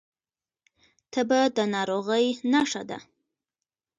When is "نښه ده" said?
2.51-2.99